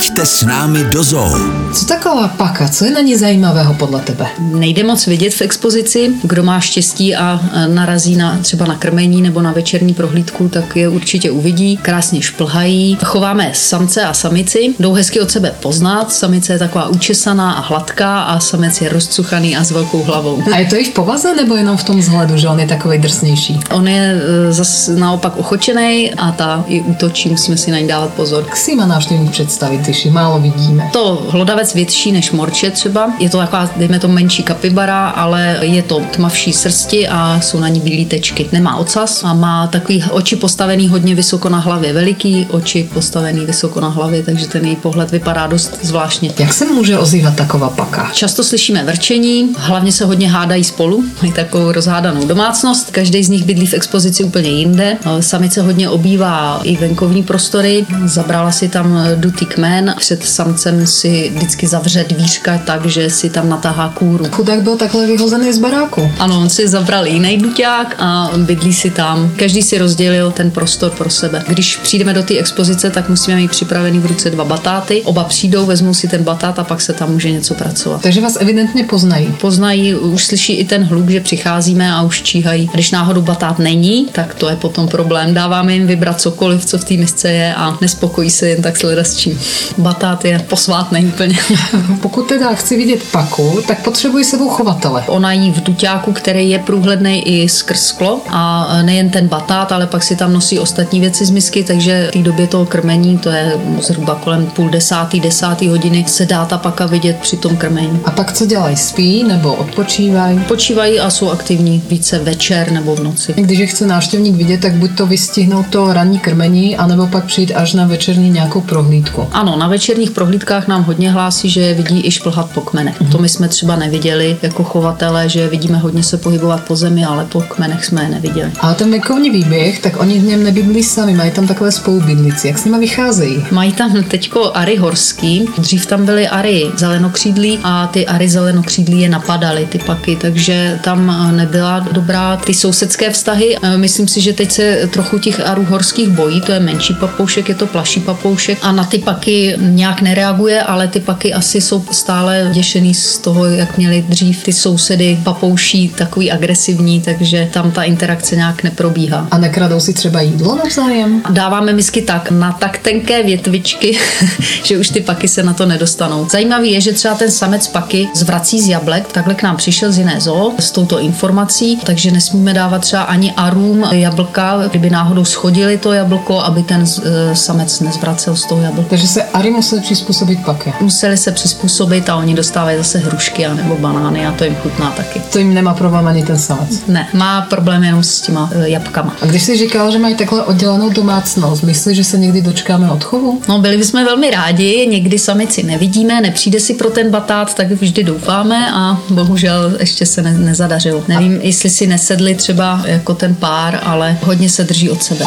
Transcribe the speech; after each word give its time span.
Pojďte 0.00 0.26
s 0.26 0.42
námi 0.44 0.84
do 0.84 1.04
zoo. 1.04 1.38
Co 1.74 1.84
taková 1.84 2.28
paka? 2.28 2.68
Co 2.68 2.84
je 2.84 2.90
na 2.90 3.00
ní 3.00 3.16
zajímavého 3.16 3.74
podle 3.74 4.00
tebe? 4.00 4.26
Nejde 4.38 4.84
moc 4.84 5.06
vidět 5.06 5.34
v 5.34 5.40
expozici. 5.40 6.14
Kdo 6.22 6.42
má 6.42 6.60
štěstí 6.60 7.16
a 7.16 7.40
narazí 7.66 8.16
na 8.16 8.38
třeba 8.38 8.66
na 8.66 8.76
krmení 8.76 9.22
nebo 9.22 9.42
na 9.42 9.52
večerní 9.52 9.94
prohlídku, 9.94 10.48
tak 10.48 10.76
je 10.76 10.88
určitě 10.88 11.30
uvidí. 11.30 11.76
Krásně 11.76 12.22
šplhají. 12.22 12.98
Chováme 13.04 13.50
samce 13.54 14.02
a 14.02 14.14
samici. 14.14 14.74
Jdou 14.78 14.92
hezky 14.92 15.20
od 15.20 15.30
sebe 15.30 15.54
poznat. 15.60 16.12
Samice 16.12 16.52
je 16.52 16.58
taková 16.58 16.88
učesaná 16.88 17.52
a 17.52 17.60
hladká 17.60 18.20
a 18.20 18.40
samec 18.40 18.80
je 18.80 18.88
rozcuchaný 18.88 19.56
a 19.56 19.64
s 19.64 19.70
velkou 19.70 20.02
hlavou. 20.02 20.42
A 20.52 20.58
je 20.58 20.66
to 20.66 20.76
i 20.76 20.84
v 20.84 20.90
povaze 20.90 21.34
nebo 21.34 21.56
jenom 21.56 21.76
v 21.76 21.84
tom 21.84 21.98
vzhledu, 21.98 22.36
že 22.36 22.48
on 22.48 22.60
je 22.60 22.66
takový 22.66 22.98
drsnější? 22.98 23.60
On 23.70 23.88
je 23.88 24.20
e, 24.48 24.52
zase 24.52 24.92
naopak 24.96 25.36
ochočený 25.36 26.14
a 26.14 26.32
ta 26.32 26.64
i 26.66 26.80
útočí, 26.80 27.28
musíme 27.28 27.56
si 27.56 27.70
na 27.70 27.78
ní 27.78 27.88
dávat 27.88 28.14
pozor. 28.14 28.44
Jak 28.46 28.56
si 28.56 28.74
má 28.74 28.86
návštěvník 28.86 29.32
představit, 29.32 29.89
když 29.90 30.04
málo 30.04 30.40
vidíme? 30.40 30.90
To 30.92 31.26
hlodavec 31.30 31.74
větší 31.74 32.12
než 32.12 32.30
morče 32.30 32.70
třeba. 32.70 33.12
Je 33.18 33.30
to 33.30 33.38
taková, 33.38 33.70
dejme 33.76 33.98
to 33.98 34.08
menší 34.08 34.42
kapibara, 34.42 35.08
ale 35.08 35.58
je 35.60 35.82
to 35.82 36.00
tmavší 36.00 36.52
srsti 36.52 37.08
a 37.08 37.40
jsou 37.40 37.60
na 37.60 37.68
ní 37.68 37.80
bílé 37.80 38.04
tečky. 38.04 38.48
Nemá 38.52 38.76
ocas 38.76 39.24
a 39.24 39.34
má 39.34 39.66
takový 39.66 40.04
oči 40.10 40.36
postavený 40.36 40.88
hodně 40.88 41.14
vysoko 41.14 41.48
na 41.48 41.58
hlavě, 41.58 41.92
veliký 41.92 42.46
oči 42.50 42.88
postavený 42.94 43.46
vysoko 43.46 43.80
na 43.80 43.88
hlavě, 43.88 44.22
takže 44.22 44.48
ten 44.48 44.64
její 44.64 44.76
pohled 44.76 45.10
vypadá 45.10 45.46
dost 45.46 45.78
zvláštně. 45.82 46.30
Jak 46.38 46.52
se 46.52 46.64
může 46.64 46.98
ozývat 46.98 47.36
taková 47.36 47.70
paka? 47.70 48.10
Často 48.12 48.44
slyšíme 48.44 48.84
vrčení, 48.84 49.54
hlavně 49.58 49.92
se 49.92 50.04
hodně 50.04 50.30
hádají 50.30 50.64
spolu, 50.64 51.04
mají 51.22 51.32
takovou 51.32 51.72
rozhádanou 51.72 52.26
domácnost. 52.26 52.90
Každý 52.90 53.24
z 53.24 53.28
nich 53.28 53.44
bydlí 53.44 53.66
v 53.66 53.74
expozici 53.74 54.24
úplně 54.24 54.50
jinde. 54.50 54.96
Samice 55.20 55.62
hodně 55.62 55.88
obývá 55.88 56.60
i 56.62 56.76
venkovní 56.76 57.22
prostory, 57.22 57.86
zabrala 58.04 58.52
si 58.52 58.68
tam 58.68 58.98
dutý 59.14 59.46
kmen, 59.46 59.79
před 59.98 60.26
samcem 60.26 60.86
si 60.86 61.32
vždycky 61.34 61.66
zavře 61.66 62.04
dvířka 62.08 62.58
tak, 62.58 62.86
že 62.86 63.10
si 63.10 63.30
tam 63.30 63.48
natáhá 63.48 63.88
kůru. 63.88 64.26
Chudák 64.30 64.62
byl 64.62 64.76
takhle 64.76 65.06
vyhozený 65.06 65.52
z 65.52 65.58
baráku. 65.58 66.10
Ano, 66.18 66.40
on 66.40 66.50
si 66.50 66.68
zabral 66.68 67.06
jiný 67.06 67.36
duťák 67.36 67.96
a 67.98 68.30
bydlí 68.36 68.72
si 68.72 68.90
tam. 68.90 69.32
Každý 69.36 69.62
si 69.62 69.78
rozdělil 69.78 70.30
ten 70.30 70.50
prostor 70.50 70.90
pro 70.90 71.10
sebe. 71.10 71.44
Když 71.48 71.76
přijdeme 71.76 72.14
do 72.14 72.22
té 72.22 72.38
expozice, 72.38 72.90
tak 72.90 73.08
musíme 73.08 73.36
mít 73.36 73.50
připravený 73.50 73.98
v 73.98 74.06
ruce 74.06 74.30
dva 74.30 74.44
batáty. 74.44 75.02
Oba 75.04 75.24
přijdou, 75.24 75.66
vezmou 75.66 75.94
si 75.94 76.08
ten 76.08 76.22
batát 76.22 76.58
a 76.58 76.64
pak 76.64 76.80
se 76.80 76.92
tam 76.92 77.12
může 77.12 77.30
něco 77.30 77.54
pracovat. 77.54 78.02
Takže 78.02 78.20
vás 78.20 78.36
evidentně 78.40 78.84
poznají. 78.84 79.34
Poznají, 79.40 79.94
už 79.94 80.24
slyší 80.24 80.52
i 80.52 80.64
ten 80.64 80.84
hluk, 80.84 81.10
že 81.10 81.20
přicházíme 81.20 81.92
a 81.92 82.02
už 82.02 82.22
číhají. 82.22 82.68
A 82.68 82.74
když 82.74 82.90
náhodou 82.90 83.22
batát 83.22 83.58
není, 83.58 84.06
tak 84.12 84.34
to 84.34 84.48
je 84.48 84.56
potom 84.56 84.88
problém. 84.88 85.34
Dáváme 85.34 85.74
jim 85.74 85.86
vybrat 85.86 86.20
cokoliv, 86.20 86.64
co 86.64 86.78
v 86.78 86.84
té 86.84 86.94
misce 86.94 87.30
je 87.30 87.54
a 87.54 87.78
nespokojí 87.80 88.30
se 88.30 88.48
jen 88.48 88.62
tak 88.62 88.76
s 88.76 89.16
čím. 89.16 89.40
Batát 89.78 90.24
je 90.24 90.38
posvátný 90.38 91.06
úplně. 91.06 91.38
Pokud 92.02 92.28
teda 92.28 92.54
chci 92.54 92.76
vidět 92.76 93.02
paku, 93.12 93.60
tak 93.68 93.84
potřebuji 93.84 94.24
sebou 94.24 94.48
chovatele. 94.48 95.04
Ona 95.06 95.32
jí 95.32 95.52
v 95.52 95.62
duťáku, 95.62 96.12
který 96.12 96.50
je 96.50 96.58
průhledný 96.58 97.28
i 97.28 97.48
skrz 97.48 97.90
sklo 97.90 98.20
a 98.28 98.68
nejen 98.82 99.10
ten 99.10 99.28
batát, 99.28 99.72
ale 99.72 99.86
pak 99.86 100.02
si 100.02 100.16
tam 100.16 100.32
nosí 100.32 100.58
ostatní 100.58 101.00
věci 101.00 101.24
z 101.24 101.30
misky, 101.30 101.64
takže 101.64 102.08
v 102.08 102.12
té 102.12 102.18
době 102.18 102.46
toho 102.46 102.66
krmení, 102.66 103.18
to 103.18 103.30
je 103.30 103.52
zhruba 103.80 104.14
kolem 104.14 104.46
půl 104.46 104.68
desátý, 104.68 105.20
desátý 105.20 105.68
hodiny, 105.68 106.04
se 106.08 106.26
dá 106.26 106.44
ta 106.44 106.58
paka 106.58 106.86
vidět 106.86 107.16
při 107.16 107.36
tom 107.36 107.56
krmení. 107.56 108.00
A 108.04 108.10
pak 108.10 108.32
co 108.32 108.46
dělají? 108.46 108.76
Spí 108.76 109.24
nebo 109.24 109.54
odpočívají? 109.54 110.38
Počívají 110.48 111.00
a 111.00 111.10
jsou 111.10 111.30
aktivní 111.30 111.82
více 111.88 112.18
večer 112.18 112.72
nebo 112.72 112.96
v 112.96 113.00
noci. 113.00 113.34
Když 113.36 113.58
je 113.58 113.66
chce 113.66 113.86
návštěvník 113.86 114.36
vidět, 114.36 114.60
tak 114.60 114.72
buď 114.72 114.90
to 114.96 115.06
vystihnout 115.06 115.66
to 115.70 115.92
ranní 115.92 116.18
krmení, 116.18 116.76
anebo 116.76 117.06
pak 117.06 117.24
přijít 117.24 117.52
až 117.54 117.74
na 117.74 117.86
večerní 117.86 118.30
nějakou 118.30 118.60
prohlídku. 118.60 119.26
Ano, 119.32 119.49
na 119.56 119.68
večerních 119.68 120.10
prohlídkách 120.10 120.68
nám 120.68 120.82
hodně 120.82 121.10
hlásí, 121.10 121.50
že 121.50 121.60
je 121.60 121.74
vidí 121.74 122.06
i 122.06 122.10
šplhat 122.10 122.50
po 122.50 122.60
kmenech. 122.60 123.00
Mm-hmm. 123.00 123.12
To 123.12 123.18
my 123.18 123.28
jsme 123.28 123.48
třeba 123.48 123.76
neviděli 123.76 124.36
jako 124.42 124.64
chovatele, 124.64 125.28
že 125.28 125.48
vidíme 125.48 125.78
hodně 125.78 126.02
se 126.02 126.16
pohybovat 126.16 126.64
po 126.64 126.76
zemi, 126.76 127.04
ale 127.04 127.24
po 127.24 127.40
kmenech 127.40 127.84
jsme 127.84 128.02
je 128.02 128.08
neviděli. 128.08 128.52
A 128.60 128.74
ten 128.74 128.90
venkovní 128.90 129.30
výběh, 129.30 129.78
tak 129.78 130.00
oni 130.00 130.18
v 130.18 130.24
něm 130.24 130.44
nebydlí 130.44 130.82
sami, 130.82 131.14
mají 131.14 131.30
tam 131.30 131.46
takové 131.46 131.72
spolubydlici. 131.72 132.48
Jak 132.48 132.58
s 132.58 132.64
nimi 132.64 132.78
vycházejí? 132.78 133.44
Mají 133.50 133.72
tam 133.72 134.04
teďko 134.04 134.50
ary 134.54 134.76
horský, 134.76 135.48
dřív 135.58 135.86
tam 135.86 136.06
byly 136.06 136.28
ary 136.28 136.70
zelenokřídlí 136.76 137.58
a 137.62 137.86
ty 137.86 138.06
ary 138.06 138.28
zelenokřídlí 138.28 139.00
je 139.00 139.08
napadaly, 139.08 139.66
ty 139.66 139.78
paky, 139.78 140.16
takže 140.16 140.78
tam 140.84 141.30
nebyla 141.36 141.86
dobrá 141.92 142.36
ty 142.36 142.54
sousedské 142.54 143.10
vztahy. 143.10 143.56
Myslím 143.76 144.08
si, 144.08 144.20
že 144.20 144.32
teď 144.32 144.50
se 144.50 144.88
trochu 144.92 145.18
těch 145.18 145.40
arů 145.48 145.64
horských 145.64 146.08
bojí, 146.08 146.40
to 146.40 146.52
je 146.52 146.60
menší 146.60 146.94
papoušek, 146.94 147.48
je 147.48 147.54
to 147.54 147.66
plaší 147.66 148.00
papoušek 148.00 148.58
a 148.62 148.72
na 148.72 148.84
ty 148.84 148.98
paky 148.98 149.39
nějak 149.58 150.00
nereaguje, 150.00 150.62
ale 150.62 150.88
ty 150.88 151.00
paky 151.00 151.34
asi 151.34 151.60
jsou 151.60 151.84
stále 151.90 152.50
děšený 152.52 152.94
z 152.94 153.18
toho, 153.18 153.44
jak 153.44 153.78
měli 153.78 154.04
dřív 154.08 154.42
ty 154.42 154.52
sousedy 154.52 155.18
papouší, 155.24 155.88
takový 155.88 156.32
agresivní, 156.32 157.00
takže 157.00 157.48
tam 157.52 157.70
ta 157.70 157.82
interakce 157.82 158.36
nějak 158.36 158.62
neprobíhá. 158.62 159.28
A 159.30 159.38
nekradou 159.38 159.80
si 159.80 159.92
třeba 159.92 160.20
jídlo 160.20 160.56
navzájem? 160.56 161.22
Dáváme 161.30 161.72
misky 161.72 162.02
tak 162.02 162.30
na 162.30 162.52
tak 162.52 162.78
tenké 162.78 163.22
větvičky, 163.22 163.98
že 164.64 164.78
už 164.78 164.88
ty 164.88 165.00
paky 165.00 165.28
se 165.28 165.42
na 165.42 165.52
to 165.52 165.66
nedostanou. 165.66 166.26
Zajímavý 166.30 166.72
je, 166.72 166.80
že 166.80 166.92
třeba 166.92 167.14
ten 167.14 167.30
samec 167.30 167.68
paky 167.68 168.08
zvrací 168.14 168.60
z 168.60 168.68
jablek, 168.68 169.12
takhle 169.12 169.34
k 169.34 169.42
nám 169.42 169.56
přišel 169.56 169.92
z 169.92 169.98
jiné 169.98 170.20
zoo 170.20 170.52
s 170.58 170.70
touto 170.70 170.98
informací, 170.98 171.78
takže 171.84 172.10
nesmíme 172.10 172.54
dávat 172.54 172.78
třeba 172.78 173.02
ani 173.02 173.32
arům 173.32 173.84
jablka, 173.90 174.62
kdyby 174.70 174.90
náhodou 174.90 175.24
schodili 175.24 175.78
to 175.78 175.92
jablko, 175.92 176.40
aby 176.40 176.62
ten 176.62 176.84
e, 176.84 177.36
samec 177.36 177.80
nezvracel 177.80 178.36
z 178.36 178.46
toho 178.46 178.62
jablka. 178.62 178.88
Takže 178.88 179.06
se 179.06 179.22
ary 179.32 179.50
museli 179.50 179.80
přizpůsobit 179.80 180.44
paky. 180.44 180.72
Museli 180.80 181.16
se 181.16 181.32
přizpůsobit 181.32 182.08
a 182.08 182.16
oni 182.16 182.34
dostávají 182.34 182.78
zase 182.78 182.98
hrušky 182.98 183.46
a 183.46 183.54
nebo 183.54 183.76
banány 183.76 184.26
a 184.26 184.32
to 184.32 184.44
jim 184.44 184.54
chutná 184.54 184.90
taky. 184.90 185.20
To 185.32 185.38
jim 185.38 185.54
nemá 185.54 185.74
problém 185.74 186.06
ani 186.06 186.24
ten 186.24 186.38
samec. 186.38 186.86
Ne, 186.86 187.08
má 187.12 187.40
problém 187.40 187.84
jenom 187.84 188.02
s 188.02 188.20
těma 188.20 188.50
e, 188.52 188.68
jabkama. 188.68 189.16
A 189.22 189.26
když 189.26 189.42
jsi 189.42 189.56
říkal, 189.56 189.90
že 189.90 189.98
mají 189.98 190.14
takhle 190.14 190.42
oddělenou 190.42 190.90
domácnost, 190.90 191.62
myslíš, 191.62 191.96
že 191.96 192.04
se 192.04 192.18
někdy 192.18 192.42
dočkáme 192.42 192.90
odchovu? 192.90 193.40
No, 193.48 193.58
byli 193.58 193.76
bychom 193.76 194.04
velmi 194.04 194.30
rádi, 194.30 194.86
někdy 194.90 195.18
samici 195.18 195.62
nevidíme, 195.62 196.20
nepřijde 196.20 196.60
si 196.60 196.74
pro 196.74 196.90
ten 196.90 197.10
batát, 197.10 197.54
tak 197.54 197.70
vždy 197.70 198.04
doufáme 198.04 198.70
a 198.72 198.98
bohužel 199.10 199.76
ještě 199.80 200.06
se 200.06 200.22
ne, 200.22 200.38
nezadařilo. 200.38 201.04
Nevím, 201.08 201.38
a... 201.42 201.46
jestli 201.46 201.70
si 201.70 201.86
nesedli 201.86 202.34
třeba 202.34 202.82
jako 202.86 203.14
ten 203.14 203.34
pár, 203.34 203.80
ale 203.82 204.18
hodně 204.22 204.48
se 204.48 204.64
drží 204.64 204.90
od 204.90 205.02
sebe. 205.02 205.24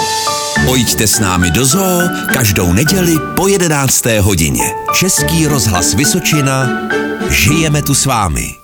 Pojďte 0.66 1.08
s 1.08 1.20
námi 1.20 1.52
do 1.52 1.66
zoo 1.66 2.02
každou 2.34 2.74
neděli 2.74 3.16
po 3.36 3.48
11. 3.48 4.06
hodině. 4.22 4.64
Český 4.94 5.48
rozhlas 5.48 5.94
Vysočina. 5.94 6.70
Žijeme 7.30 7.82
tu 7.82 7.94
s 7.96 8.06
vámi. 8.06 8.63